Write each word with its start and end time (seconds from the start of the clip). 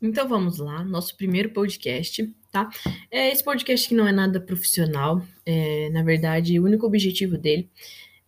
Então 0.00 0.28
vamos 0.28 0.58
lá, 0.58 0.84
nosso 0.84 1.16
primeiro 1.16 1.50
podcast, 1.50 2.30
tá? 2.52 2.68
É, 3.10 3.32
esse 3.32 3.42
podcast 3.42 3.88
que 3.88 3.94
não 3.94 4.06
é 4.06 4.12
nada 4.12 4.38
profissional, 4.38 5.22
é, 5.44 5.88
na 5.88 6.02
verdade, 6.02 6.60
o 6.60 6.64
único 6.64 6.86
objetivo 6.86 7.38
dele 7.38 7.70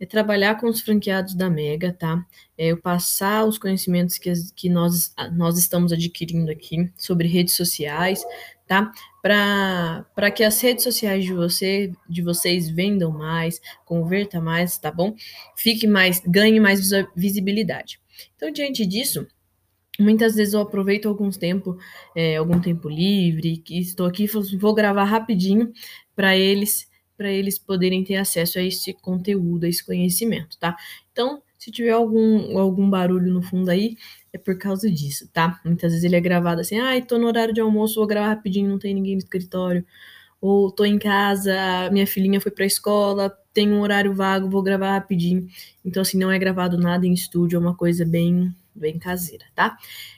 é 0.01 0.07
trabalhar 0.07 0.59
com 0.59 0.67
os 0.67 0.81
franqueados 0.81 1.35
da 1.35 1.51
Mega, 1.51 1.93
tá? 1.93 2.25
É 2.57 2.69
eu 2.69 2.79
passar 2.79 3.45
os 3.45 3.59
conhecimentos 3.59 4.17
que, 4.17 4.33
que 4.57 4.71
nós, 4.71 5.13
nós 5.33 5.59
estamos 5.59 5.93
adquirindo 5.93 6.51
aqui 6.51 6.91
sobre 6.97 7.29
redes 7.29 7.55
sociais, 7.55 8.25
tá? 8.67 8.91
Para 9.21 10.31
que 10.35 10.45
as 10.45 10.59
redes 10.63 10.85
sociais 10.85 11.25
de, 11.25 11.35
você, 11.35 11.93
de 12.09 12.23
vocês 12.23 12.71
vendam 12.71 13.11
mais, 13.11 13.61
converta 13.85 14.41
mais, 14.41 14.79
tá 14.79 14.91
bom? 14.91 15.15
Fique 15.55 15.87
mais, 15.87 16.23
ganhe 16.27 16.61
mais 16.61 16.89
visibilidade. 17.15 18.01
Então, 18.37 18.51
diante 18.51 18.87
disso, 18.87 19.27
Muitas 19.99 20.37
vezes 20.37 20.55
eu 20.55 20.61
aproveito 20.61 21.09
alguns 21.09 21.37
tempo, 21.37 21.77
é, 22.15 22.37
algum 22.37 22.61
tempo 22.61 22.89
livre, 22.89 23.57
que 23.59 23.79
estou 23.81 24.07
aqui, 24.07 24.27
vou 24.57 24.73
gravar 24.73 25.05
rapidinho 25.05 25.73
para 26.15 26.37
eles, 26.37 26.89
para 27.17 27.31
eles 27.33 27.59
poderem 27.59 28.05
ter 28.05 28.15
acesso 28.17 28.59
a 28.61 28.63
esse 28.63 28.93
conteúdo, 28.95 29.65
a 29.65 29.69
esse 29.69 29.85
conhecimento, 29.85 30.57
tá? 30.59 30.77
Então, 31.11 31.43
se 31.59 31.73
tiver 31.73 31.91
algum, 31.91 32.57
algum 32.59 32.89
barulho 32.89 33.33
no 33.33 33.43
fundo 33.43 33.71
aí, 33.71 33.97
é 34.33 34.39
por 34.39 34.57
causa 34.57 34.89
disso, 34.89 35.29
tá? 35.33 35.61
Muitas 35.65 35.91
vezes 35.91 36.05
ele 36.05 36.15
é 36.15 36.21
gravado 36.21 36.61
assim, 36.61 36.79
ai, 36.79 36.99
ah, 36.99 37.05
tô 37.05 37.19
no 37.19 37.27
horário 37.27 37.53
de 37.53 37.61
almoço, 37.61 37.97
vou 37.97 38.07
gravar 38.07 38.29
rapidinho, 38.29 38.71
não 38.71 38.79
tem 38.79 38.95
ninguém 38.95 39.15
no 39.15 39.19
escritório. 39.19 39.85
Ou 40.41 40.71
tô 40.71 40.85
em 40.85 40.99
casa, 40.99 41.91
minha 41.91 42.07
filhinha 42.07 42.41
foi 42.41 42.53
pra 42.53 42.65
escola, 42.65 43.37
tem 43.53 43.73
um 43.73 43.81
horário 43.81 44.15
vago, 44.15 44.49
vou 44.49 44.63
gravar 44.63 44.93
rapidinho. 44.93 45.49
Então, 45.85 46.03
assim, 46.03 46.17
não 46.19 46.31
é 46.31 46.39
gravado 46.39 46.79
nada 46.79 47.07
em 47.07 47.13
estúdio, 47.13 47.57
é 47.57 47.61
uma 47.61 47.75
coisa 47.75 48.05
bem 48.05 48.55
bem 48.79 48.99
caseira, 48.99 49.45
tá? 49.55 49.77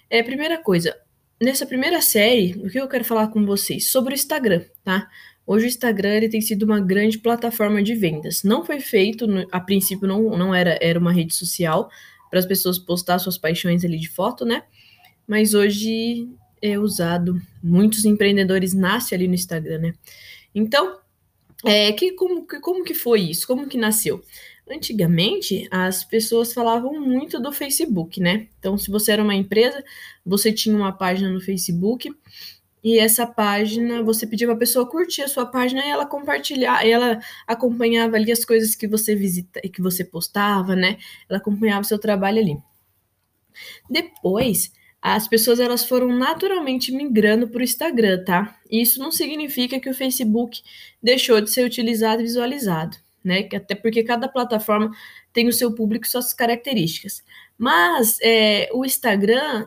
É, 0.08 0.22
primeira 0.22 0.58
coisa, 0.58 0.96
nessa 1.40 1.64
primeira 1.64 2.00
série, 2.00 2.52
o 2.64 2.68
que 2.68 2.78
eu 2.78 2.88
quero 2.88 3.04
falar 3.04 3.28
com 3.28 3.44
vocês? 3.44 3.90
Sobre 3.90 4.12
o 4.12 4.16
Instagram, 4.16 4.62
tá? 4.84 5.08
Hoje 5.46 5.66
o 5.66 5.68
Instagram 5.68 6.10
ele 6.10 6.28
tem 6.28 6.40
sido 6.40 6.62
uma 6.62 6.80
grande 6.80 7.18
plataforma 7.18 7.82
de 7.82 7.94
vendas. 7.94 8.44
Não 8.44 8.64
foi 8.64 8.78
feito, 8.78 9.26
a 9.50 9.58
princípio 9.58 10.06
não, 10.06 10.36
não 10.36 10.54
era, 10.54 10.78
era 10.80 10.98
uma 10.98 11.12
rede 11.12 11.34
social 11.34 11.90
para 12.30 12.38
as 12.38 12.46
pessoas 12.46 12.78
postar 12.78 13.18
suas 13.18 13.36
paixões 13.36 13.84
ali 13.84 13.98
de 13.98 14.08
foto, 14.08 14.44
né? 14.44 14.62
Mas 15.26 15.54
hoje 15.54 16.28
é 16.62 16.78
usado, 16.78 17.40
muitos 17.62 18.04
empreendedores 18.04 18.74
nascem 18.74 19.16
ali 19.16 19.26
no 19.26 19.34
Instagram, 19.34 19.78
né? 19.78 19.94
Então, 20.54 20.98
é, 21.64 21.92
que, 21.92 22.12
como, 22.12 22.46
que, 22.46 22.60
como 22.60 22.84
que 22.84 22.94
foi 22.94 23.20
isso? 23.20 23.46
Como 23.46 23.68
que 23.68 23.76
nasceu? 23.76 24.22
Antigamente, 24.70 25.66
as 25.70 26.04
pessoas 26.04 26.52
falavam 26.52 27.00
muito 27.00 27.40
do 27.40 27.52
Facebook, 27.52 28.20
né? 28.20 28.46
Então, 28.58 28.78
se 28.78 28.90
você 28.90 29.12
era 29.12 29.22
uma 29.22 29.34
empresa, 29.34 29.84
você 30.24 30.52
tinha 30.52 30.76
uma 30.76 30.92
página 30.92 31.30
no 31.30 31.40
Facebook 31.40 32.14
e 32.82 32.98
essa 32.98 33.26
página, 33.26 34.02
você 34.02 34.26
pedia 34.26 34.46
para 34.46 34.56
a 34.56 34.58
pessoa 34.58 34.88
curtir 34.88 35.22
a 35.22 35.28
sua 35.28 35.44
página 35.44 35.84
e 35.84 35.90
ela 35.90 36.06
compartilhar, 36.06 36.86
ela 36.86 37.20
acompanhava 37.46 38.16
ali 38.16 38.32
as 38.32 38.44
coisas 38.44 38.74
que 38.74 38.88
você 38.88 39.14
visita, 39.14 39.60
que 39.60 39.82
você 39.82 40.02
postava, 40.02 40.74
né? 40.74 40.96
Ela 41.28 41.38
acompanhava 41.38 41.82
o 41.82 41.84
seu 41.84 41.98
trabalho 41.98 42.38
ali. 42.38 42.56
Depois, 43.90 44.72
as 45.02 45.26
pessoas 45.26 45.60
elas 45.60 45.84
foram 45.84 46.08
naturalmente 46.08 46.92
migrando 46.92 47.48
para 47.48 47.60
o 47.60 47.64
Instagram, 47.64 48.24
tá? 48.24 48.56
E 48.70 48.82
isso 48.82 49.00
não 49.00 49.10
significa 49.10 49.80
que 49.80 49.88
o 49.88 49.94
Facebook 49.94 50.62
deixou 51.02 51.40
de 51.40 51.50
ser 51.50 51.64
utilizado 51.64 52.20
e 52.20 52.24
visualizado 52.24 52.96
né? 53.24 53.48
Até 53.54 53.74
porque 53.74 54.02
cada 54.02 54.28
plataforma 54.28 54.90
tem 55.32 55.48
o 55.48 55.52
seu 55.52 55.74
público 55.74 56.06
e 56.06 56.08
suas 56.08 56.32
características. 56.32 57.22
Mas 57.56 58.18
é, 58.22 58.68
o 58.72 58.84
Instagram 58.84 59.66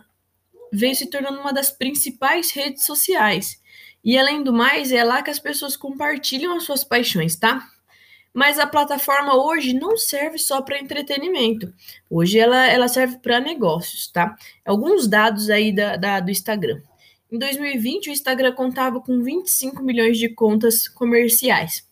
veio 0.71 0.95
se 0.95 1.09
tornando 1.09 1.39
uma 1.39 1.53
das 1.53 1.71
principais 1.71 2.51
redes 2.51 2.85
sociais. 2.85 3.61
E 4.03 4.17
além 4.17 4.43
do 4.43 4.51
mais, 4.51 4.91
é 4.91 5.03
lá 5.03 5.21
que 5.21 5.29
as 5.29 5.39
pessoas 5.39 5.77
compartilham 5.77 6.55
as 6.55 6.63
suas 6.63 6.83
paixões, 6.83 7.35
tá? 7.35 7.65
Mas 8.33 8.57
a 8.57 8.65
plataforma 8.65 9.35
hoje 9.35 9.73
não 9.73 9.95
serve 9.95 10.39
só 10.39 10.61
para 10.61 10.79
entretenimento. 10.79 11.71
Hoje 12.09 12.39
ela, 12.39 12.65
ela 12.67 12.87
serve 12.87 13.19
para 13.19 13.39
negócios, 13.39 14.07
tá? 14.07 14.35
Alguns 14.65 15.07
dados 15.07 15.49
aí 15.49 15.71
da, 15.71 15.95
da, 15.95 16.19
do 16.19 16.31
Instagram. 16.31 16.81
Em 17.31 17.37
2020, 17.37 18.09
o 18.09 18.13
Instagram 18.13 18.53
contava 18.53 18.99
com 18.99 19.21
25 19.21 19.83
milhões 19.83 20.17
de 20.17 20.29
contas 20.29 20.87
comerciais. 20.87 21.87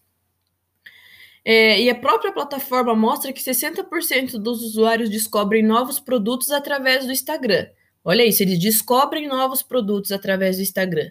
É, 1.44 1.82
e 1.82 1.90
a 1.90 1.96
própria 1.96 2.32
plataforma 2.32 2.96
mostra 2.96 3.34
que 3.34 3.42
60% 3.42 4.38
dos 4.38 4.64
usuários 4.64 5.10
descobrem 5.10 5.64
novos 5.64 6.00
produtos 6.00 6.52
através 6.52 7.06
do 7.06 7.12
Instagram. 7.12 7.68
Olha 8.04 8.26
isso, 8.26 8.42
eles 8.44 8.60
descobrem 8.60 9.28
novos 9.28 9.62
produtos 9.62 10.12
através 10.12 10.58
do 10.58 10.64
Instagram. 10.64 11.10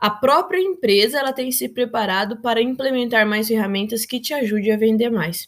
A 0.00 0.08
própria 0.08 0.58
empresa 0.58 1.18
ela 1.18 1.32
tem 1.32 1.52
se 1.52 1.68
preparado 1.68 2.38
para 2.38 2.62
implementar 2.62 3.26
mais 3.26 3.48
ferramentas 3.48 4.06
que 4.06 4.18
te 4.18 4.32
ajudem 4.32 4.72
a 4.72 4.76
vender 4.78 5.10
mais. 5.10 5.46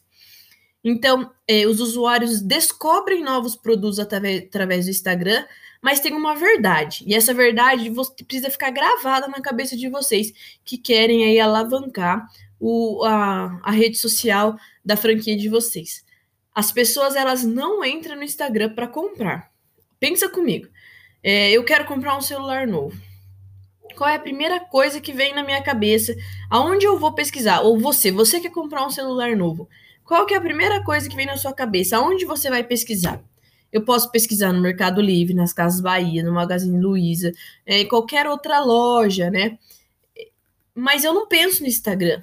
Então, 0.84 1.30
é, 1.48 1.64
os 1.66 1.80
usuários 1.80 2.42
descobrem 2.42 3.22
novos 3.22 3.56
produtos 3.56 3.98
através, 3.98 4.42
através 4.42 4.84
do 4.84 4.90
Instagram, 4.90 5.42
mas 5.80 6.00
tem 6.00 6.12
uma 6.12 6.34
verdade. 6.34 7.02
E 7.06 7.14
essa 7.14 7.32
verdade 7.32 7.90
precisa 8.26 8.50
ficar 8.50 8.70
gravada 8.70 9.26
na 9.26 9.40
cabeça 9.40 9.74
de 9.74 9.88
vocês 9.88 10.32
que 10.64 10.76
querem 10.76 11.24
aí 11.24 11.40
alavancar 11.40 12.28
o, 12.60 13.02
a, 13.04 13.58
a 13.62 13.70
rede 13.70 13.96
social 13.96 14.56
da 14.84 14.98
franquia 14.98 15.36
de 15.36 15.48
vocês. 15.48 16.04
As 16.54 16.70
pessoas 16.70 17.16
elas 17.16 17.42
não 17.42 17.82
entram 17.82 18.16
no 18.16 18.22
Instagram 18.22 18.74
para 18.74 18.86
comprar. 18.86 19.50
Pensa 19.98 20.28
comigo. 20.28 20.68
É, 21.22 21.50
eu 21.52 21.64
quero 21.64 21.86
comprar 21.86 22.18
um 22.18 22.20
celular 22.20 22.66
novo. 22.66 23.11
Qual 23.96 24.08
é 24.08 24.16
a 24.16 24.20
primeira 24.20 24.60
coisa 24.60 25.00
que 25.00 25.12
vem 25.12 25.34
na 25.34 25.42
minha 25.42 25.62
cabeça? 25.62 26.14
Aonde 26.50 26.86
eu 26.86 26.98
vou 26.98 27.14
pesquisar? 27.14 27.60
Ou 27.60 27.78
você, 27.78 28.10
você 28.10 28.40
quer 28.40 28.50
comprar 28.50 28.86
um 28.86 28.90
celular 28.90 29.36
novo? 29.36 29.68
Qual 30.04 30.26
que 30.26 30.34
é 30.34 30.36
a 30.36 30.40
primeira 30.40 30.82
coisa 30.82 31.08
que 31.08 31.16
vem 31.16 31.26
na 31.26 31.36
sua 31.36 31.52
cabeça? 31.52 31.96
Aonde 31.96 32.24
você 32.24 32.50
vai 32.50 32.64
pesquisar? 32.64 33.22
Eu 33.72 33.84
posso 33.84 34.10
pesquisar 34.10 34.52
no 34.52 34.60
Mercado 34.60 35.00
Livre, 35.00 35.32
nas 35.32 35.52
Casas 35.52 35.80
Bahia, 35.80 36.22
no 36.22 36.32
Magazine 36.32 36.78
Luiza, 36.78 37.32
é, 37.64 37.80
em 37.80 37.88
qualquer 37.88 38.26
outra 38.26 38.60
loja, 38.60 39.30
né? 39.30 39.58
Mas 40.74 41.04
eu 41.04 41.14
não 41.14 41.26
penso 41.26 41.62
no 41.62 41.68
Instagram. 41.68 42.22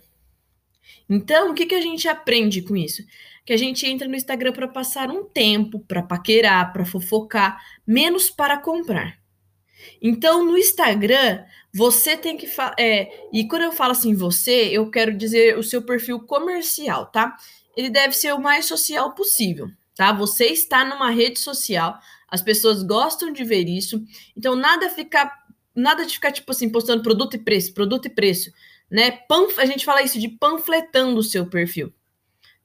Então, 1.09 1.51
o 1.51 1.53
que, 1.55 1.65
que 1.65 1.73
a 1.73 1.81
gente 1.81 2.07
aprende 2.07 2.61
com 2.61 2.77
isso? 2.77 3.03
Que 3.43 3.53
a 3.53 3.57
gente 3.57 3.87
entra 3.87 4.07
no 4.07 4.15
Instagram 4.15 4.53
para 4.53 4.67
passar 4.67 5.09
um 5.09 5.23
tempo, 5.23 5.79
para 5.79 6.03
paquerar, 6.03 6.71
para 6.71 6.85
fofocar, 6.85 7.59
menos 7.85 8.29
para 8.29 8.57
comprar. 8.57 9.17
Então, 10.01 10.45
no 10.45 10.57
Instagram, 10.57 11.43
você 11.73 12.17
tem 12.17 12.37
que. 12.37 12.47
É, 12.77 13.27
e 13.31 13.47
quando 13.47 13.63
eu 13.63 13.71
falo 13.71 13.91
assim, 13.91 14.13
você, 14.13 14.69
eu 14.71 14.89
quero 14.89 15.15
dizer 15.15 15.57
o 15.57 15.63
seu 15.63 15.81
perfil 15.81 16.19
comercial, 16.21 17.07
tá? 17.07 17.35
Ele 17.75 17.89
deve 17.89 18.13
ser 18.13 18.33
o 18.33 18.41
mais 18.41 18.65
social 18.65 19.13
possível, 19.13 19.69
tá? 19.95 20.11
Você 20.13 20.45
está 20.47 20.83
numa 20.83 21.09
rede 21.11 21.39
social, 21.39 21.99
as 22.27 22.41
pessoas 22.41 22.83
gostam 22.83 23.31
de 23.31 23.43
ver 23.43 23.67
isso. 23.67 24.03
Então, 24.35 24.55
nada 24.55 24.89
ficar. 24.89 25.47
Nada 25.75 26.05
de 26.05 26.13
ficar, 26.15 26.31
tipo 26.31 26.51
assim, 26.51 26.69
postando 26.69 27.03
produto 27.03 27.35
e 27.35 27.39
preço, 27.39 27.73
produto 27.73 28.07
e 28.07 28.09
preço 28.09 28.51
né? 28.89 29.11
Panf 29.11 29.57
a 29.59 29.65
gente 29.65 29.85
fala 29.85 30.01
isso 30.01 30.19
de 30.19 30.27
panfletando 30.27 31.19
o 31.19 31.23
seu 31.23 31.45
perfil, 31.45 31.93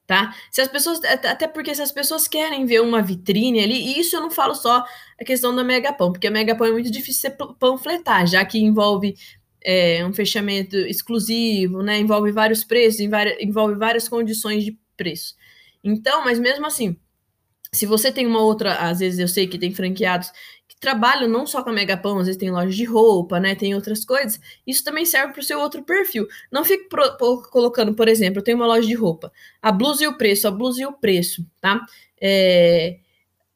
tá? 0.07 0.35
Se 0.51 0.61
as 0.61 0.67
pessoas, 0.67 1.03
até 1.03 1.47
porque 1.47 1.73
se 1.73 1.81
as 1.81 1.91
pessoas 1.91 2.27
querem 2.27 2.65
ver 2.65 2.81
uma 2.81 3.01
vitrine 3.01 3.59
ali, 3.61 3.75
e 3.75 3.99
isso 3.99 4.15
eu 4.15 4.21
não 4.21 4.31
falo 4.31 4.55
só 4.55 4.85
a 5.19 5.25
questão 5.25 5.55
da 5.55 5.63
Megapão, 5.63 6.11
porque 6.11 6.27
a 6.27 6.31
Megapão 6.31 6.67
é 6.67 6.71
muito 6.71 6.91
difícil 6.91 7.31
você 7.31 7.37
panfletar, 7.59 8.27
já 8.27 8.43
que 8.45 8.59
envolve 8.59 9.15
é, 9.63 10.05
um 10.05 10.13
fechamento 10.13 10.75
exclusivo, 10.77 11.81
né? 11.81 11.99
Envolve 11.99 12.31
vários 12.31 12.63
preços, 12.63 12.99
envolve 12.99 13.75
várias 13.75 14.07
condições 14.07 14.63
de 14.63 14.77
preço. 14.95 15.35
Então, 15.83 16.23
mas 16.23 16.39
mesmo 16.39 16.65
assim, 16.65 16.97
se 17.75 17.85
você 17.85 18.11
tem 18.11 18.25
uma 18.25 18.41
outra, 18.41 18.75
às 18.75 18.99
vezes 18.99 19.19
eu 19.19 19.27
sei 19.27 19.47
que 19.47 19.59
tem 19.59 19.73
franqueados 19.73 20.31
que 20.67 20.79
trabalham 20.79 21.29
não 21.29 21.45
só 21.45 21.63
com 21.63 21.69
a 21.69 21.73
Megapão, 21.73 22.17
às 22.17 22.25
vezes 22.25 22.39
tem 22.39 22.49
loja 22.49 22.75
de 22.75 22.85
roupa, 22.85 23.39
né? 23.39 23.53
Tem 23.53 23.75
outras 23.75 24.03
coisas. 24.03 24.39
Isso 24.65 24.83
também 24.83 25.05
serve 25.05 25.33
para 25.33 25.41
o 25.41 25.43
seu 25.43 25.59
outro 25.59 25.83
perfil. 25.83 26.27
Não 26.51 26.63
fique 26.63 26.87
pro, 26.89 27.17
pro, 27.17 27.41
colocando, 27.51 27.93
por 27.93 28.07
exemplo, 28.07 28.39
eu 28.39 28.43
tenho 28.43 28.57
uma 28.57 28.67
loja 28.67 28.87
de 28.87 28.95
roupa, 28.95 29.31
a 29.61 29.71
blusa 29.71 30.03
e 30.03 30.07
o 30.07 30.17
preço, 30.17 30.47
a 30.47 30.51
blusa 30.51 30.81
e 30.81 30.85
o 30.85 30.93
preço, 30.93 31.45
tá? 31.61 31.85
É, 32.19 32.97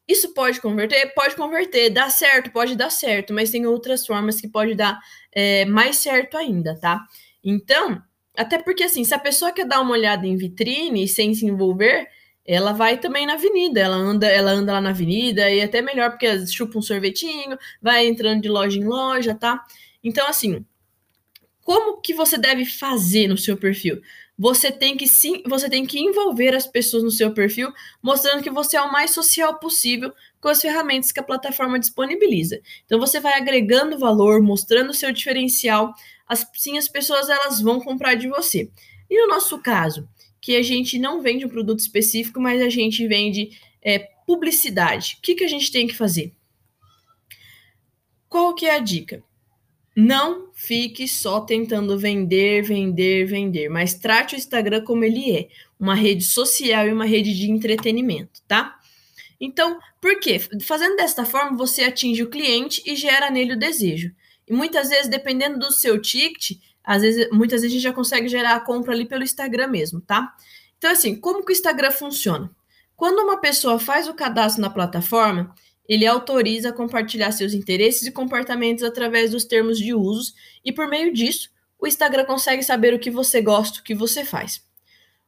isso 0.08 0.34
pode 0.34 0.60
converter? 0.60 1.14
Pode 1.14 1.36
converter, 1.36 1.90
dá 1.90 2.10
certo, 2.10 2.52
pode 2.52 2.76
dar 2.76 2.90
certo, 2.90 3.34
mas 3.34 3.52
tem 3.52 3.66
outras 3.66 4.06
formas 4.06 4.42
que 4.42 4.48
pode 4.48 4.76
dar 4.76 5.00
é, 5.32 5.66
mais 5.66 5.98
certo 5.98 6.38
ainda, 6.38 6.76
tá? 6.80 7.06
Então, 7.44 8.02
até 8.36 8.58
porque 8.58 8.84
assim, 8.84 9.04
se 9.04 9.14
a 9.14 9.20
pessoa 9.20 9.52
quer 9.52 9.66
dar 9.66 9.82
uma 9.82 9.92
olhada 9.92 10.26
em 10.26 10.36
vitrine 10.36 11.08
sem 11.08 11.34
se 11.34 11.46
envolver, 11.46 12.08
ela 12.52 12.74
vai 12.74 12.98
também 12.98 13.28
na 13.28 13.34
avenida, 13.34 13.80
ela 13.80 13.96
anda, 13.96 14.28
ela 14.28 14.50
anda 14.50 14.74
lá 14.74 14.82
na 14.82 14.90
avenida 14.90 15.48
e 15.52 15.60
é 15.60 15.66
até 15.66 15.84
melhor 15.84 16.10
porque 16.10 16.48
chupa 16.48 16.80
um 16.80 16.82
sorvetinho, 16.82 17.56
vai 17.80 18.08
entrando 18.08 18.42
de 18.42 18.50
loja 18.50 18.76
em 18.76 18.86
loja, 18.86 19.36
tá? 19.36 19.64
Então 20.04 20.28
assim, 20.28 20.66
como 21.62 22.02
que 22.02 22.12
você 22.12 22.40
deve 22.40 22.66
fazer 22.66 23.28
no 23.28 23.38
seu 23.38 23.56
perfil? 23.56 24.02
Você 24.36 24.72
tem 24.72 24.98
que 24.98 25.08
sim, 25.08 25.44
você 25.48 25.70
tem 25.70 25.86
que 25.86 26.00
envolver 26.00 26.56
as 26.56 26.66
pessoas 26.66 27.04
no 27.04 27.12
seu 27.12 27.32
perfil, 27.36 27.72
mostrando 28.02 28.42
que 28.42 28.50
você 28.50 28.78
é 28.78 28.82
o 28.82 28.92
mais 28.92 29.12
social 29.12 29.60
possível 29.60 30.12
com 30.42 30.48
as 30.48 30.60
ferramentas 30.60 31.12
que 31.12 31.20
a 31.20 31.24
plataforma 31.24 31.78
disponibiliza. 31.78 32.60
Então 32.84 33.00
você 33.00 33.20
vai 33.20 33.34
agregando 33.34 34.00
valor, 34.00 34.42
mostrando 34.42 34.90
o 34.90 34.94
seu 34.96 35.12
diferencial, 35.12 35.94
assim 36.28 36.80
as 36.80 36.88
pessoas 36.88 37.30
elas 37.30 37.62
vão 37.62 37.80
comprar 37.80 38.16
de 38.16 38.28
você. 38.28 38.72
E 39.08 39.22
no 39.22 39.28
nosso 39.28 39.60
caso, 39.60 40.10
que 40.42 40.56
a 40.56 40.62
gente 40.62 40.98
não 40.98 41.22
vende 41.22 41.46
um 41.46 41.50
produto 41.50 41.80
específico, 41.80 42.40
mas 42.40 42.62
a 42.62 42.70
gente 42.70 43.08
vende 43.08 43.60
é, 43.82 44.00
publicidade. 44.26 45.18
O 45.18 45.22
que, 45.22 45.36
que 45.36 45.44
a 45.44 45.48
gente 45.48 45.72
tem 45.72 45.88
que 45.88 45.96
fazer? 45.96 46.34
Qual 48.28 48.54
que 48.54 48.66
é 48.66 48.76
a 48.76 48.80
dica? 48.80 49.24
Não 49.96 50.52
fique 50.54 51.08
só 51.08 51.42
tentando 51.42 51.98
vender, 51.98 52.62
vender, 52.62 53.26
vender, 53.26 53.70
mas 53.70 53.96
trate 53.96 54.36
o 54.36 54.38
Instagram 54.38 54.84
como 54.84 55.04
ele 55.04 55.36
é, 55.36 55.50
uma 55.80 55.96
rede 55.96 56.24
social 56.24 56.88
e 56.88 56.94
uma 56.94 57.06
rede 57.06 57.34
de 57.34 57.50
entretenimento, 57.50 58.42
tá? 58.48 58.80
Então, 59.42 59.80
por 60.02 60.20
quê? 60.20 60.40
Fazendo 60.62 60.96
desta 60.96 61.26
forma, 61.26 61.58
você 61.58 61.84
atinge 61.84 62.22
o 62.24 62.30
cliente 62.30 62.82
e 62.86 62.96
gera 62.96 63.30
nele 63.30 63.54
o 63.54 63.60
desejo. 63.60 64.14
E 64.48 64.54
muitas 64.54 64.90
vezes, 64.90 65.08
dependendo 65.08 65.60
do 65.60 65.72
seu 65.72 66.02
ticket, 66.02 66.58
às 66.90 67.04
vezes, 67.04 67.30
muitas 67.32 67.62
vezes 67.62 67.72
a 67.72 67.76
gente 67.76 67.84
já 67.84 67.94
consegue 67.94 68.28
gerar 68.28 68.56
a 68.56 68.60
compra 68.60 68.94
ali 68.94 69.06
pelo 69.06 69.24
Instagram 69.24 69.68
mesmo, 69.68 70.02
tá? 70.02 70.36
Então, 70.76 70.90
assim, 70.90 71.16
como 71.16 71.46
que 71.46 71.52
o 71.52 71.54
Instagram 71.54 71.92
funciona? 71.92 72.50
Quando 72.96 73.20
uma 73.20 73.40
pessoa 73.40 73.78
faz 73.78 74.08
o 74.08 74.14
cadastro 74.16 74.60
na 74.60 74.72
plataforma, 74.72 75.54
ele 75.88 76.08
autoriza 76.08 76.74
compartilhar 76.74 77.32
seus 77.32 77.54
interesses 77.54 78.08
e 78.08 78.12
comportamentos 78.12 78.84
através 78.84 79.30
dos 79.30 79.46
termos 79.46 79.78
de 79.78 79.94
usos, 79.94 80.34
e 80.66 80.72
por 80.72 80.88
meio 80.88 81.14
disso, 81.14 81.52
o 81.78 81.86
Instagram 81.86 82.26
consegue 82.26 82.64
saber 82.64 82.92
o 82.92 83.00
que 83.00 83.12
você 83.12 83.40
gosta, 83.40 83.82
o 83.82 83.84
que 83.84 83.94
você 83.94 84.26
faz. 84.26 84.68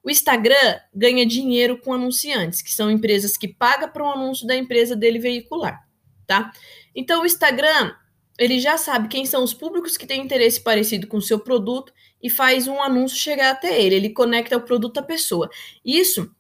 O 0.04 0.10
Instagram 0.10 0.80
ganha 0.92 1.28
dinheiro 1.28 1.78
com 1.78 1.94
anunciantes, 1.94 2.63
que 2.63 2.74
são 2.74 2.90
empresas 2.90 3.38
que 3.38 3.48
pagam 3.48 3.88
para 3.88 4.04
um 4.04 4.10
anúncio 4.10 4.48
da 4.48 4.56
empresa 4.56 4.96
dele 4.96 5.19
veicular, 5.19 5.88
tá? 6.25 6.52
Então 6.96 7.22
o 7.22 7.25
Instagram, 7.28 7.94
ele 8.42 8.60
já 8.60 8.76
sabe 8.76 9.08
quem 9.08 9.24
são 9.24 9.44
os 9.44 9.54
públicos 9.54 9.96
que 9.96 10.08
têm 10.08 10.24
interesse 10.24 10.60
parecido 10.60 11.06
com 11.06 11.18
o 11.18 11.22
seu 11.22 11.40
produto 11.40 11.94
e 12.20 12.28
faz 12.28 12.68
um 12.68 12.82
anúncio 12.82 13.16
chegar 13.16 13.52
até 13.52 13.80
ele, 13.80 13.94
ele 13.94 14.10
conecta 14.10 14.58
o 14.58 14.62
produto 14.62 14.98
à 14.98 15.04
pessoa. 15.04 15.48
Isso 15.86 16.34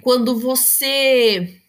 quando 0.00 0.38
você 0.38 1.60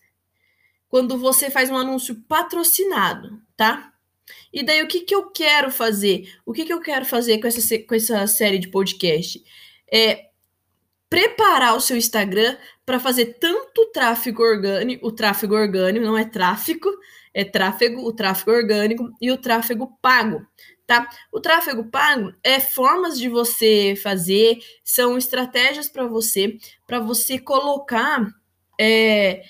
quando 0.87 1.17
você 1.17 1.49
faz 1.49 1.71
um 1.71 1.75
anúncio 1.75 2.15
patrocinado, 2.27 3.41
tá? 3.57 3.91
E 4.53 4.63
daí 4.63 4.83
o 4.83 4.87
que, 4.87 5.01
que 5.01 5.15
eu 5.15 5.31
quero 5.31 5.71
fazer? 5.71 6.31
O 6.45 6.53
que, 6.53 6.63
que 6.63 6.71
eu 6.71 6.79
quero 6.79 7.03
fazer 7.03 7.39
com 7.39 7.47
essa, 7.47 7.79
com 7.79 7.95
essa 7.95 8.27
série 8.27 8.59
de 8.59 8.67
podcast? 8.67 9.43
É 9.91 10.29
preparar 11.09 11.75
o 11.75 11.81
seu 11.81 11.97
Instagram 11.97 12.55
para 12.85 12.99
fazer 12.99 13.37
tanto 13.39 13.87
tráfego 13.87 14.43
orgânico, 14.43 15.07
o 15.07 15.11
tráfego 15.11 15.55
orgânico 15.55 16.05
não 16.05 16.17
é 16.17 16.23
tráfico, 16.23 16.87
é 17.35 17.43
tráfego, 17.43 18.01
o 18.07 18.13
tráfego 18.13 18.51
orgânico 18.51 19.11
e 19.21 19.29
o 19.29 19.37
tráfego 19.37 19.99
pago, 20.01 20.47
tá? 20.87 21.07
O 21.31 21.41
tráfego 21.41 21.83
pago 21.91 22.33
é 22.41 22.61
formas 22.61 23.19
de 23.19 23.27
você 23.27 23.93
fazer, 24.01 24.57
são 24.85 25.17
estratégias 25.17 25.89
para 25.89 26.07
você, 26.07 26.57
para 26.87 26.99
você 26.99 27.37
colocar 27.37 28.25
é, 28.79 29.43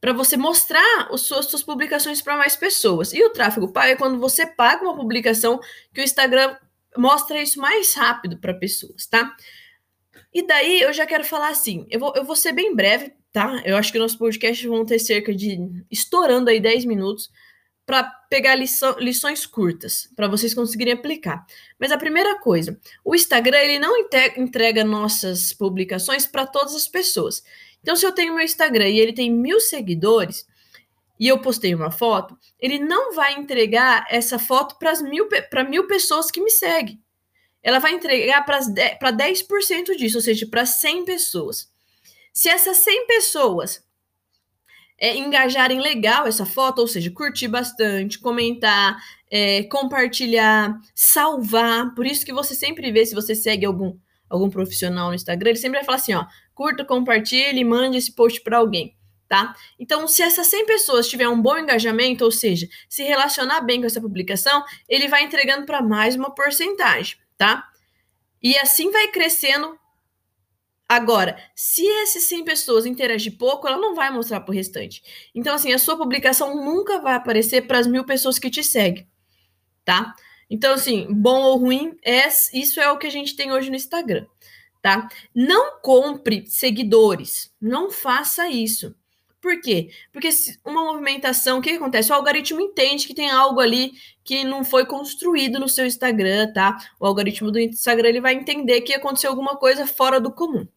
para 0.00 0.12
você 0.12 0.36
mostrar 0.36 1.08
as 1.10 1.22
suas, 1.22 1.46
suas 1.46 1.62
publicações 1.62 2.22
para 2.22 2.36
mais 2.36 2.54
pessoas. 2.54 3.12
E 3.12 3.24
o 3.24 3.30
tráfego 3.30 3.72
pago 3.72 3.88
é 3.88 3.96
quando 3.96 4.20
você 4.20 4.46
paga 4.46 4.84
uma 4.84 4.94
publicação 4.94 5.58
que 5.92 6.00
o 6.00 6.04
Instagram 6.04 6.56
mostra 6.96 7.42
isso 7.42 7.60
mais 7.60 7.94
rápido 7.94 8.38
para 8.38 8.54
pessoas, 8.54 9.06
tá? 9.06 9.34
E 10.32 10.46
daí 10.46 10.82
eu 10.82 10.92
já 10.92 11.04
quero 11.04 11.24
falar 11.24 11.48
assim, 11.48 11.86
eu 11.90 11.98
vou, 11.98 12.12
eu 12.14 12.24
vou 12.24 12.36
ser 12.36 12.52
bem 12.52 12.76
breve, 12.76 13.12
tá? 13.34 13.60
Eu 13.64 13.76
acho 13.76 13.90
que 13.90 13.98
nossos 13.98 14.16
podcasts 14.16 14.64
vão 14.64 14.86
ter 14.86 15.00
cerca 15.00 15.34
de 15.34 15.58
estourando 15.90 16.48
aí 16.48 16.60
10 16.60 16.84
minutos 16.84 17.28
para 17.84 18.04
pegar 18.30 18.54
lição, 18.54 18.96
lições 19.00 19.44
curtas, 19.44 20.08
para 20.14 20.28
vocês 20.28 20.54
conseguirem 20.54 20.94
aplicar. 20.94 21.44
Mas 21.76 21.90
a 21.90 21.98
primeira 21.98 22.38
coisa, 22.38 22.78
o 23.04 23.12
Instagram 23.12 23.58
ele 23.58 23.80
não 23.80 23.96
entrega 24.36 24.84
nossas 24.84 25.52
publicações 25.52 26.28
para 26.28 26.46
todas 26.46 26.76
as 26.76 26.86
pessoas. 26.86 27.42
Então, 27.82 27.96
se 27.96 28.06
eu 28.06 28.12
tenho 28.12 28.36
meu 28.36 28.44
Instagram 28.44 28.88
e 28.88 29.00
ele 29.00 29.12
tem 29.12 29.32
mil 29.32 29.58
seguidores 29.58 30.46
e 31.18 31.26
eu 31.26 31.40
postei 31.40 31.74
uma 31.74 31.90
foto, 31.90 32.38
ele 32.60 32.78
não 32.78 33.14
vai 33.14 33.34
entregar 33.34 34.06
essa 34.08 34.38
foto 34.38 34.78
para 34.78 34.94
mil, 35.02 35.28
mil 35.68 35.88
pessoas 35.88 36.30
que 36.30 36.40
me 36.40 36.50
seguem. 36.50 37.02
Ela 37.64 37.80
vai 37.80 37.94
entregar 37.94 38.44
para 38.44 38.60
10% 39.12 39.96
disso, 39.96 40.18
ou 40.18 40.22
seja, 40.22 40.46
para 40.46 40.64
100 40.64 41.04
pessoas. 41.04 41.73
Se 42.34 42.48
essas 42.48 42.78
100 42.78 43.06
pessoas 43.06 43.84
é, 44.98 45.16
engajarem 45.16 45.80
legal 45.80 46.26
essa 46.26 46.44
foto, 46.44 46.80
ou 46.80 46.88
seja, 46.88 47.10
curtir 47.10 47.48
bastante, 47.48 48.18
comentar, 48.18 48.96
é, 49.30 49.62
compartilhar, 49.64 50.78
salvar. 50.94 51.94
Por 51.94 52.06
isso 52.06 52.24
que 52.26 52.32
você 52.32 52.54
sempre 52.54 52.90
vê, 52.92 53.06
se 53.06 53.14
você 53.14 53.34
segue 53.34 53.64
algum, 53.64 53.96
algum 54.28 54.50
profissional 54.50 55.08
no 55.08 55.14
Instagram, 55.14 55.50
ele 55.50 55.58
sempre 55.58 55.78
vai 55.78 55.84
falar 55.84 55.96
assim, 55.96 56.14
ó, 56.14 56.26
curta, 56.54 56.84
compartilhe 56.84 57.64
mande 57.64 57.98
esse 57.98 58.12
post 58.12 58.40
para 58.42 58.58
alguém, 58.58 58.96
tá? 59.28 59.54
Então, 59.78 60.06
se 60.08 60.22
essas 60.22 60.46
100 60.48 60.66
pessoas 60.66 61.08
tiverem 61.08 61.32
um 61.32 61.40
bom 61.40 61.56
engajamento, 61.56 62.24
ou 62.24 62.30
seja, 62.30 62.68
se 62.88 63.04
relacionar 63.04 63.60
bem 63.60 63.80
com 63.80 63.86
essa 63.86 64.00
publicação, 64.00 64.64
ele 64.88 65.08
vai 65.08 65.22
entregando 65.22 65.66
para 65.66 65.82
mais 65.82 66.16
uma 66.16 66.34
porcentagem, 66.34 67.16
tá? 67.38 67.68
E 68.42 68.56
assim 68.58 68.90
vai 68.90 69.08
crescendo. 69.08 69.78
Agora, 70.94 71.36
se 71.54 71.86
essas 72.02 72.24
100 72.24 72.44
pessoas 72.44 72.86
interagir 72.86 73.36
pouco, 73.36 73.66
ela 73.66 73.78
não 73.78 73.94
vai 73.94 74.10
mostrar 74.10 74.40
para 74.40 74.52
o 74.52 74.54
restante. 74.54 75.02
Então, 75.34 75.54
assim, 75.54 75.72
a 75.72 75.78
sua 75.78 75.96
publicação 75.96 76.54
nunca 76.64 77.00
vai 77.00 77.14
aparecer 77.14 77.66
para 77.66 77.78
as 77.78 77.86
mil 77.86 78.04
pessoas 78.04 78.38
que 78.38 78.50
te 78.50 78.62
seguem, 78.62 79.06
tá? 79.84 80.14
Então, 80.48 80.74
assim, 80.74 81.06
bom 81.10 81.42
ou 81.42 81.58
ruim, 81.58 81.96
é, 82.04 82.28
isso 82.52 82.80
é 82.80 82.90
o 82.90 82.98
que 82.98 83.06
a 83.06 83.10
gente 83.10 83.34
tem 83.34 83.52
hoje 83.52 83.70
no 83.70 83.76
Instagram 83.76 84.26
tá? 84.84 85.08
Não 85.34 85.80
compre 85.80 86.44
seguidores, 86.46 87.50
não 87.58 87.90
faça 87.90 88.50
isso. 88.50 88.94
Por 89.40 89.58
quê? 89.62 89.88
Porque 90.12 90.28
uma 90.62 90.84
movimentação, 90.84 91.58
o 91.58 91.62
que, 91.62 91.70
que, 91.70 91.76
acontece? 91.76 92.12
O 92.12 92.14
algoritmo 92.14 92.60
entende 92.60 93.06
que 93.06 93.14
tem 93.14 93.30
algo 93.30 93.60
ali 93.60 93.92
que 94.22 94.44
não 94.44 94.62
foi 94.62 94.84
construído 94.84 95.58
no 95.58 95.70
seu 95.70 95.86
Instagram, 95.86 96.52
tá? 96.52 96.76
O 97.00 97.06
algoritmo 97.06 97.50
do 97.50 97.58
Instagram 97.58 98.10
ele 98.10 98.20
vai 98.20 98.34
entender 98.34 98.82
que 98.82 98.92
aconteceu 98.92 99.30
alguma 99.30 99.56
coisa 99.56 99.86
fora 99.86 100.20
do 100.20 100.30
comum. 100.30 100.68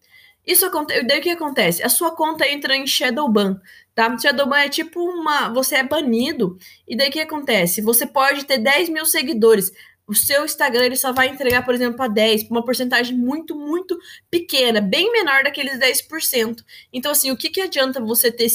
Isso 0.48 0.66
acontece, 0.66 1.04
daí 1.04 1.20
o 1.20 1.22
que 1.22 1.30
acontece? 1.30 1.84
A 1.84 1.90
sua 1.90 2.16
conta 2.16 2.48
entra 2.48 2.74
em 2.74 2.88
shadow 2.88 3.30
ban, 3.30 3.60
tá? 3.94 4.18
Shadow 4.18 4.48
ban 4.48 4.60
é 4.60 4.70
tipo 4.70 5.04
uma, 5.04 5.50
você 5.50 5.76
é 5.76 5.84
banido 5.84 6.58
e 6.88 6.96
daí 6.96 7.10
o 7.10 7.12
que 7.12 7.20
acontece? 7.20 7.82
Você 7.82 8.08
pode 8.08 8.46
ter 8.46 8.58
10 8.58 8.88
mil 8.88 9.06
seguidores, 9.06 9.74
o 10.08 10.16
seu 10.16 10.46
Instagram 10.46 10.86
ele 10.86 10.96
só 10.96 11.12
vai 11.12 11.28
entregar, 11.28 11.66
por 11.66 11.74
exemplo, 11.74 11.98
para 11.98 12.08
10, 12.08 12.50
uma 12.50 12.64
porcentagem 12.64 13.16
muito, 13.16 13.54
muito 13.54 14.00
pequena, 14.32 14.80
bem 14.80 15.12
menor 15.12 15.44
daqueles 15.44 15.78
10%. 15.78 16.64
Então, 16.94 17.12
assim, 17.12 17.30
o 17.30 17.36
que, 17.36 17.50
que 17.50 17.60
adianta 17.60 18.00
você 18.00 18.32
ter 18.32 18.48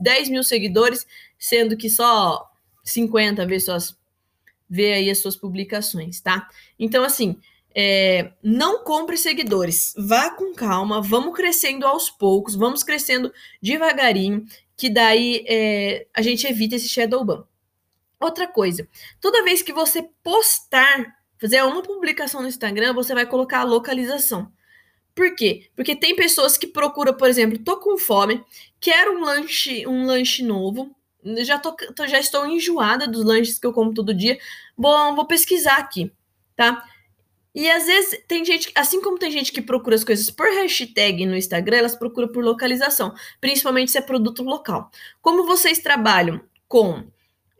10 0.00 0.30
mil 0.30 0.42
seguidores, 0.42 1.06
sendo 1.38 1.76
que 1.76 1.90
só 1.90 2.50
50 2.82 3.46
vê, 3.46 3.60
suas, 3.60 3.94
vê 4.68 4.94
aí 4.94 5.10
as 5.10 5.18
suas 5.18 5.36
publicações, 5.36 6.22
tá? 6.22 6.48
Então, 6.78 7.04
assim, 7.04 7.38
é, 7.74 8.32
não 8.42 8.84
compre 8.84 9.16
seguidores, 9.16 9.92
vá 9.96 10.30
com 10.30 10.54
calma, 10.54 11.02
vamos 11.02 11.34
crescendo 11.34 11.86
aos 11.86 12.08
poucos, 12.08 12.54
vamos 12.54 12.84
crescendo 12.84 13.32
devagarinho, 13.60 14.46
que 14.76 14.88
daí 14.88 15.44
é, 15.48 16.06
a 16.14 16.22
gente 16.22 16.46
evita 16.46 16.76
esse 16.76 16.88
shadow 16.88 17.24
ban. 17.24 17.44
Outra 18.20 18.46
coisa, 18.46 18.88
toda 19.20 19.42
vez 19.42 19.60
que 19.60 19.72
você 19.72 20.08
postar, 20.22 21.16
fazer 21.38 21.62
uma 21.64 21.82
publicação 21.82 22.40
no 22.40 22.48
Instagram, 22.48 22.94
você 22.94 23.12
vai 23.12 23.26
colocar 23.26 23.60
a 23.60 23.64
localização. 23.64 24.50
Por 25.14 25.34
quê? 25.34 25.68
Porque 25.76 25.94
tem 25.94 26.16
pessoas 26.16 26.56
que 26.56 26.66
procuram, 26.66 27.14
por 27.14 27.28
exemplo, 27.28 27.58
tô 27.58 27.78
com 27.78 27.98
fome, 27.98 28.42
quero 28.80 29.16
um 29.16 29.20
lanche, 29.20 29.86
um 29.86 30.06
lanche 30.06 30.42
novo, 30.42 30.94
já, 31.44 31.58
tô, 31.58 31.74
já 32.06 32.18
estou 32.18 32.46
enjoada 32.46 33.06
dos 33.06 33.24
lanches 33.24 33.58
que 33.58 33.66
eu 33.66 33.72
como 33.72 33.94
todo 33.94 34.14
dia. 34.14 34.38
Bom, 34.76 35.14
vou 35.14 35.26
pesquisar 35.26 35.76
aqui, 35.78 36.12
tá? 36.56 36.84
E 37.54 37.70
às 37.70 37.86
vezes 37.86 38.20
tem 38.26 38.44
gente, 38.44 38.72
assim 38.74 39.00
como 39.00 39.18
tem 39.18 39.30
gente 39.30 39.52
que 39.52 39.62
procura 39.62 39.94
as 39.94 40.02
coisas 40.02 40.28
por 40.30 40.46
hashtag 40.46 41.24
no 41.24 41.36
Instagram, 41.36 41.78
elas 41.78 41.94
procuram 41.94 42.28
por 42.28 42.44
localização, 42.44 43.14
principalmente 43.40 43.92
se 43.92 43.98
é 43.98 44.00
produto 44.00 44.42
local. 44.42 44.90
Como 45.22 45.46
vocês 45.46 45.78
trabalham 45.78 46.40
com 46.66 47.04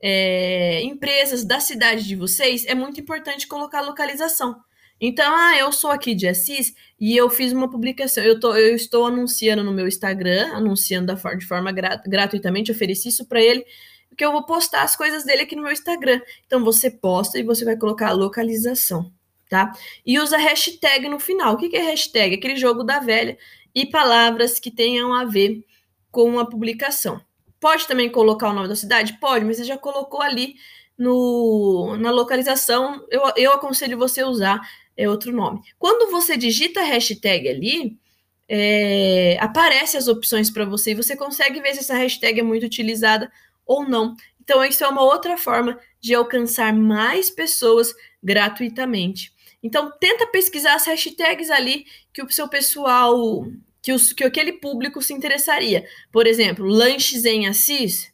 é, 0.03 0.83
empresas 0.83 1.45
da 1.45 1.61
cidade 1.61 2.05
de 2.05 2.17
vocês, 2.17 2.67
é 2.67 2.75
muito 2.75 3.01
importante 3.01 3.47
colocar 3.47 3.81
localização. 3.81 4.61
Então, 5.01 5.35
ah, 5.35 5.57
eu 5.59 5.73
sou 5.73 5.91
aqui 5.91 6.15
de 6.15 6.27
Assis 6.29 6.75
e 7.01 7.17
eu 7.17 7.29
fiz 7.29 7.53
uma 7.53 7.71
publicação. 7.71 8.23
Eu, 8.23 8.39
tô, 8.39 8.55
eu 8.55 8.75
estou 8.75 9.07
anunciando 9.07 9.63
no 9.63 9.73
meu 9.73 9.89
Instagram, 9.89 10.53
anunciando 10.55 11.15
da, 11.15 11.35
de 11.35 11.47
forma 11.47 11.73
gratuitamente, 11.73 12.71
ofereci 12.71 13.09
isso 13.09 13.27
para 13.27 13.41
ele, 13.41 13.65
que 14.17 14.25
eu 14.25 14.33
vou 14.33 14.45
postar 14.45 14.83
as 14.83 14.95
coisas 14.95 15.25
dele 15.25 15.43
aqui 15.43 15.57
no 15.57 15.63
meu 15.63 15.73
Instagram. 15.73 16.21
Então, 16.47 16.65
você 16.65 16.91
posta 16.91 17.39
e 17.39 17.43
você 17.43 17.65
vai 17.65 17.77
colocar 17.77 18.09
a 18.09 18.13
localização, 18.13 19.13
tá? 19.55 19.73
E 20.05 20.19
usa 20.19 20.37
hashtag 20.37 21.09
no 21.09 21.21
final. 21.21 21.55
O 21.55 21.57
que, 21.57 21.77
é 21.77 21.81
hashtag? 21.81 22.35
Aquele 22.35 22.57
jogo 22.57 22.83
da 22.83 22.99
velha 22.99 23.39
e 23.73 23.87
palavras 23.87 24.59
que 24.59 24.69
tenham 24.69 25.15
a 25.15 25.25
ver 25.25 25.65
com 26.11 26.41
a 26.41 26.45
publicação. 26.45 27.21
Pode 27.61 27.87
também 27.87 28.11
colocar 28.11 28.51
o 28.51 28.53
nome 28.53 28.67
da 28.67 28.75
cidade? 28.75 29.17
Pode, 29.21 29.45
mas 29.45 29.57
você 29.57 29.65
já 29.65 29.79
colocou 29.79 30.21
ali 30.21 30.57
no, 30.99 31.97
na 32.01 32.11
localização. 32.11 33.07
Eu, 33.09 33.23
eu 33.37 33.53
aconselho 33.53 33.97
você 33.97 34.25
usar 34.25 34.61
é, 34.97 35.09
outro 35.09 35.33
nome. 35.33 35.61
Quando 35.79 36.11
você 36.11 36.37
digita 36.37 36.83
hashtag 36.83 37.49
ali, 37.49 37.97
é, 38.49 39.39
aparece 39.41 39.97
as 39.97 40.09
opções 40.09 40.51
para 40.51 40.65
você 40.65 40.91
e 40.91 40.97
você 40.97 41.17
consegue 41.17 41.61
ver 41.61 41.75
se 41.75 41.79
essa 41.81 41.95
hashtag 41.95 42.41
é 42.41 42.43
muito 42.43 42.67
utilizada 42.67 43.31
ou 43.65 43.89
não. 43.89 44.17
Então, 44.43 44.65
isso 44.65 44.83
é 44.83 44.89
uma 44.89 45.03
outra 45.03 45.39
forma 45.39 45.79
de 46.01 46.13
alcançar 46.13 46.75
mais 46.75 47.31
pessoas 47.31 47.95
gratuitamente. 48.23 49.34
Então, 49.65 49.91
tenta 49.99 50.27
pesquisar 50.27 50.75
as 50.75 50.87
hashtags 50.87 51.51
ali 51.51 51.87
que 52.13 52.23
o 52.23 52.31
seu 52.31 52.47
pessoal, 52.47 53.47
que, 53.81 53.95
os, 53.95 54.13
que 54.13 54.23
aquele 54.23 54.53
público 54.53 55.01
se 55.01 55.15
interessaria. 55.15 55.89
Por 56.13 56.27
exemplo, 56.27 56.67
lanches 56.67 57.25
em 57.25 57.49
Assis, 57.49 58.13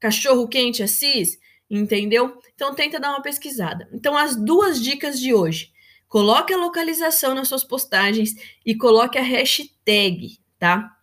cachorro 0.00 0.48
quente 0.48 0.82
Assis, 0.82 1.38
entendeu? 1.70 2.36
Então, 2.52 2.74
tenta 2.74 2.98
dar 2.98 3.10
uma 3.10 3.22
pesquisada. 3.22 3.88
Então, 3.92 4.16
as 4.16 4.34
duas 4.34 4.82
dicas 4.82 5.20
de 5.20 5.32
hoje. 5.32 5.70
Coloque 6.08 6.52
a 6.52 6.56
localização 6.56 7.32
nas 7.32 7.46
suas 7.46 7.62
postagens 7.62 8.34
e 8.66 8.74
coloque 8.74 9.18
a 9.18 9.22
hashtag, 9.22 10.36
tá? 10.58 10.96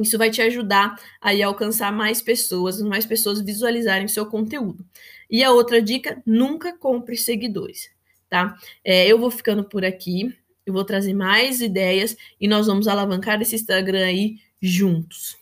Isso 0.00 0.18
vai 0.18 0.30
te 0.30 0.42
ajudar 0.42 0.96
a 1.20 1.30
alcançar 1.44 1.92
mais 1.92 2.20
pessoas, 2.20 2.80
mais 2.80 3.06
pessoas 3.06 3.40
visualizarem 3.40 4.08
seu 4.08 4.26
conteúdo. 4.26 4.84
E 5.30 5.44
a 5.44 5.52
outra 5.52 5.82
dica: 5.82 6.20
nunca 6.26 6.76
compre 6.76 7.16
seguidores, 7.16 7.90
tá? 8.28 8.56
É, 8.84 9.06
eu 9.06 9.18
vou 9.18 9.30
ficando 9.30 9.64
por 9.64 9.84
aqui, 9.84 10.34
eu 10.66 10.72
vou 10.72 10.84
trazer 10.84 11.14
mais 11.14 11.60
ideias 11.60 12.16
e 12.40 12.46
nós 12.46 12.66
vamos 12.66 12.86
alavancar 12.88 13.40
esse 13.40 13.56
Instagram 13.56 14.04
aí 14.04 14.36
juntos. 14.60 15.36